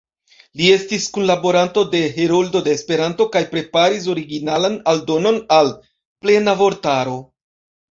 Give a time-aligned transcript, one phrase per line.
[0.59, 5.73] Li estis kunlaboranto de "Heroldo de Esperanto" kaj preparis originalan aldonon al
[6.27, 7.23] „Plena Vortaro“.